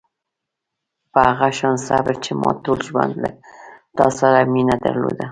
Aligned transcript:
په 1.11 1.19
هغه 1.29 1.49
شان 1.57 1.75
صبر 1.87 2.13
چې 2.23 2.31
ما 2.41 2.51
ټول 2.63 2.79
ژوند 2.87 3.13
له 3.23 3.29
تا 3.97 4.07
سره 4.19 4.39
مینه 4.53 4.75
درلوده. 4.85 5.25